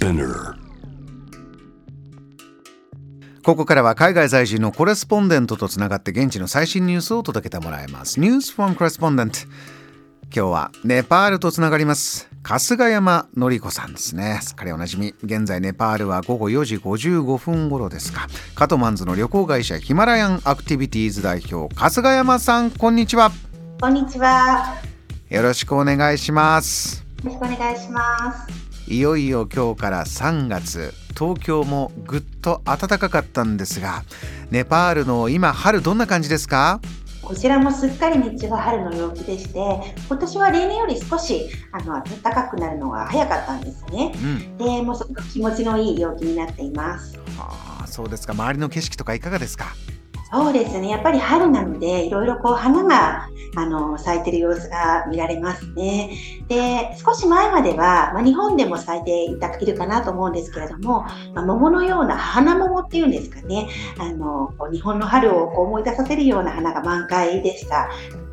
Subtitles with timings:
[0.00, 0.54] Spinner
[3.44, 8.18] ここからは海外在住のコレスポンデントとつながって現地の最新ニュースを届けてもらいます。
[8.18, 9.40] ニュースフォンコレスポンデント。
[10.34, 12.30] 今日はネパールとつながります。
[12.42, 14.38] 春日山紀子さんですね。
[14.42, 15.14] すっかりおなじみ。
[15.22, 18.26] 現在ネパールは午後4時55分頃ですか。
[18.54, 23.32] カトマンズの旅行会社ヒマラヤンアクティビティーズ代表春日山さん、こんにちは。
[23.80, 24.76] こんにちは。
[25.28, 27.04] よろしくお願いします。
[27.22, 28.59] よろしくお願いします。
[28.90, 30.92] いよいよ今日から3月。
[31.16, 34.02] 東京もぐっと暖かかったんですが
[34.50, 36.80] ネパールの今春どんな感じですか？
[37.22, 44.12] こちらもすっかり日中は春の陽気でして、今年は例年より少しあの暖かくなるのが早かったんですね。
[44.16, 44.58] うん。
[44.58, 47.16] で、もうすごく気持ちのいい陽気になっています。
[47.38, 48.32] はあそうですか。
[48.32, 49.66] 周りの景色とかいかがですか？
[50.32, 50.88] そうですね。
[50.88, 56.16] やっぱり春なので、いろいろこう花があの咲いてる様子が見られますね。
[56.46, 61.02] で、少し前までは、まあ、日本でも咲いていたいるかなと思うんですけれども、
[61.34, 63.68] まあ、桃のような花桃っていうんですかね。
[63.98, 67.90] あの日本の春をこう思い出させるような花が満開でした。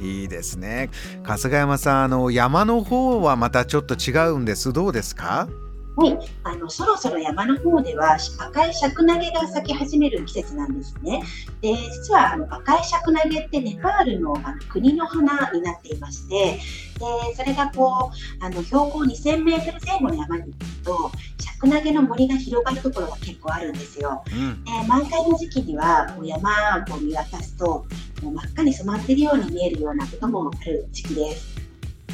[0.00, 0.88] いいですね
[1.24, 5.46] 春日山さんあの山の方はまたちょっと違うんですどうですか？
[5.96, 11.22] はい、あのそろそろ山の方では赤いシャクナゲが咲き始める季節なんですね。
[11.60, 16.58] で、実はあの赤いシャクナゲってネパールのあの国の花になっていまして、
[16.98, 24.22] でそれがこうあの標高2000メートル前後の山に行くと、シャクナゲの森が広がるところが結構あるんですよ。
[24.32, 26.50] うんで満開の時期にはこう山
[26.88, 27.84] をこう見渡すと、
[28.22, 31.59] もう真っ赤に染まっているように見えるようなこともある時期です。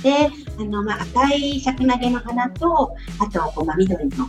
[0.07, 4.29] で、あのまあ、赤いシャクナゲの花と、あとこう、まあ、緑の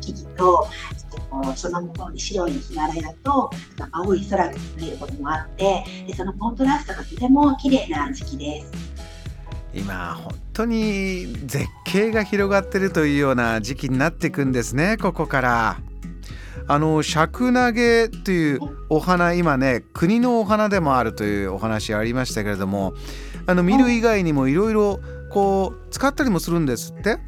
[0.00, 0.64] 木々と、ちょ
[1.06, 8.98] っとこうその向こうに白いヒマラヤと、あと青い空が見えることもあってで、そのコントラストがとても綺麗な時期です。
[9.74, 15.78] 今本当に絶景が広がってるというような時期になっていくんですねここから
[16.66, 22.94] あのシャクナゲというお花今ね国のお花でもあるというお話ありましたけれども
[23.46, 25.00] あの見る以外にもいろいろ
[25.30, 27.18] こう使ったりもするんですって？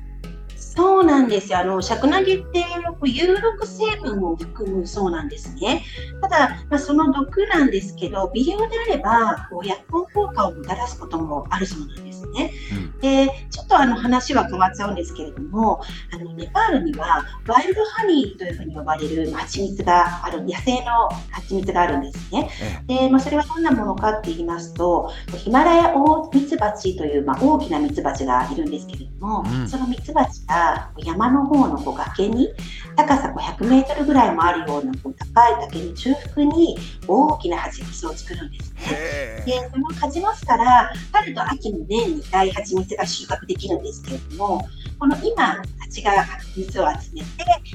[0.56, 1.59] そうなんですよ。
[1.59, 5.84] あの、シャクナゲって、こう有毒成分を含むそうなんですね。
[6.22, 12.53] ただ、まあ、その毒なんですけど、微量であれば、こう薬効効果をもたらすこともあるそうなんですね。
[13.00, 15.81] で、ちょっとあの話は変わっちゃうんですけれども、
[16.12, 22.50] あの、ネパールには、ワイルドハニーというふうに呼ばれる蜂蜜がある、野生の蜂蜜があるんですね。
[22.88, 32.48] えで、まあ、それはどんなものかって言いますと、ヒマラヤオオミツバチという、まあ、大きなミツバチがいるんですけれども、うんそのミツバチが山の方のこう崖に
[32.97, 36.76] 高さこう100メートルぐらいもあるようなこう高い崖の中腹に
[37.06, 38.80] 大きな蜂蜜を作るんですね。
[38.82, 47.26] へで、その蜂の巣から春と秋の年2回蜂蜜が収穫できるんですけれども、この今、蜂が蜂蜜を集めて、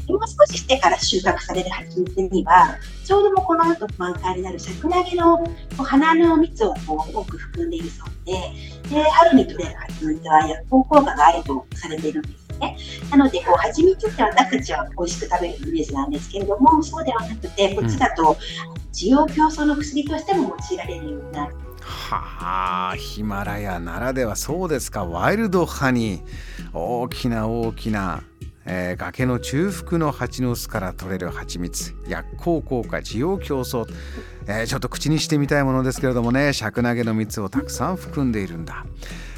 [0.08, 5.46] もう少ししてから収穫される蜂蜜には、ちょうどもうこの後満開になるシャクナゲのこ
[5.80, 8.34] う花の蜜をこう多く含んでいるそうで、
[8.90, 12.78] で春に取れる蜂蜜は薬効効果があるとされているんですね。
[13.12, 18.38] なので、こう蜂蜜って私たちは美味しく食べるイメージなんですけれども、そうではなくて、こっちだと、
[18.94, 21.65] 需要競争の薬としても用いられるようになる。
[22.08, 25.06] はあヒマラヤならではそうですか。
[25.06, 26.24] ワイルドハニー。
[26.72, 28.22] 大きな大きな、
[28.66, 31.96] えー崖の中腹の蜂の巣から取れる蜂蜜。
[32.08, 33.92] 薬効効果需要競争、
[34.46, 36.54] えーちょっと口にしてみたいものですけれどもね。
[36.54, 38.86] シャクナゲの蜜をたくさん含んでいるんだ。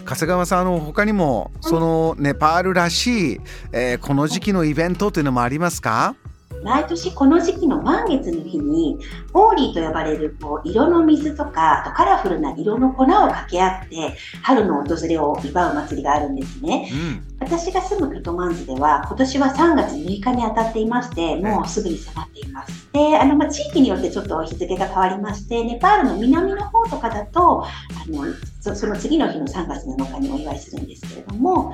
[0.06, 3.42] 長谷川さんあの他にもそのネパールらしい、
[3.72, 6.18] えーこの時期のイベントというのもありますか？
[6.64, 8.98] 毎年この時期の満月の日に
[9.34, 16.90] ホーリーと呼ばれるこう色の水とかあとカラフルな色の粉を掛け合って春の訪れを祝う祭りがあるんですね。
[16.92, 22.90] うん私が住むカトマンズでは今年は3月6日に当たっていましてもうすぐに迫っています。
[22.92, 27.68] であの、まあ、地域によってちょっと日付が変わりましてネパールの南の方とかだとあ
[28.08, 28.26] の
[28.68, 31.74] そその次の日の3月7日にお祝いするんですけれども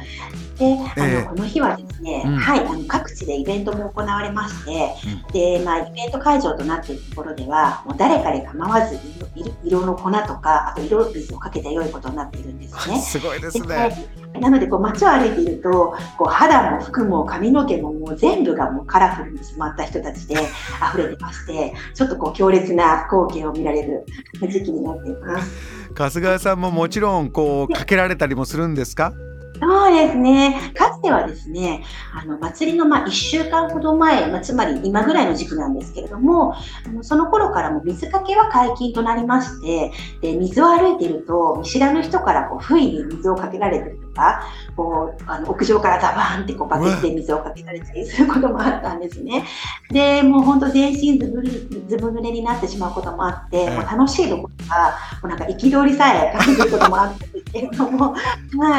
[0.57, 4.93] であの、ええこの日はですね、うんはい、あの各地でイベントも行われまして、
[5.31, 8.99] でまあ、イベント会場となっているところではもう誰かで構わず
[9.35, 12.99] 色色の粉とかあと色水をかけて良いことになっているんですね。
[13.01, 14.07] すごいですでね。
[14.39, 20.35] なのでこう街を歩いているとこう肌も服も髪の毛ももう全部がもうカラフルに染まった人たちで
[20.89, 24.05] 溢れてましてちょっとこう強烈な光景を見られる
[24.41, 25.82] 時期になっています。
[25.95, 29.13] 春日さんももちろんこうかけられたりもするんですか？
[29.61, 30.73] そうですね。
[30.73, 39.91] かつてはですね、あの祭りのまあ1週間ほど前、まあ、つまり今ぐらいの時期なんですけれども、あのその頃からも水かけは解禁となりまして、
[40.21, 44.43] で水を歩いていると、見知らぬ人からこう不意に水をかけられてるか、
[44.75, 49.45] こうあの屋上からザバーンってこうバケツで水をかけられたりすることもあったんですね。
[49.91, 51.41] で、もう本当全身ずぶ
[51.87, 58.17] ずぶ濡れになってしまうこともあって、もう楽しいところが、もうなんか憤りさえ感じることもあったんですけれども、は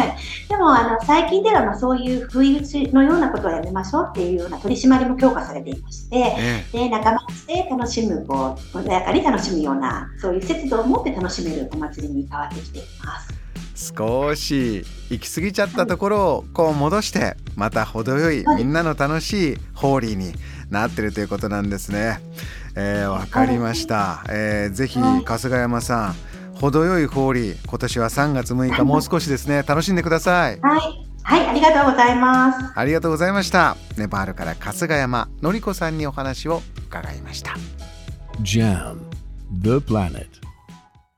[0.04, 0.48] い。
[0.48, 6.36] でも、あの、最近では、まあ、そういう不意打ちのようなことはやめましょうっていうような取り締まりも強化されていまして、
[6.72, 13.43] で、仲間で楽しむ、こう、穏やかに楽しむような、そういう節度を持って楽しめるお祭りに変わってきています。
[13.74, 20.32] 少し行き過ぎちゃったところをこう戻してまた程よいみんなの楽しいホーリーに
[20.70, 22.20] なってるということなんですね。
[22.76, 24.24] えー、わかりました。
[24.28, 26.14] えー、ぜひ春日山さん
[26.60, 30.60] 程よいホーリー今年は3月6日もう少しですね楽しんでください。
[30.60, 31.04] はい。
[31.26, 32.72] はい、ありがとうございます。
[32.78, 33.76] ありがとうございました。
[33.96, 37.54] ネパールから春日山のりこさんにお話を伺いました。
[38.42, 38.98] JAM
[39.62, 40.43] The Planet